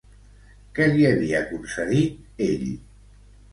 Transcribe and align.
Què 0.79 0.87
li 0.95 1.05
havia 1.09 1.43
concedit 1.51 2.43
ell? 2.49 2.67